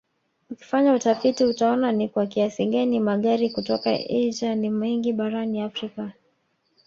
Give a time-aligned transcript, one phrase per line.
[0.49, 6.11] Ukifanya utafiti utaona ni kwa kiasi gani magari kutoka Asia ni mengi barani Afrika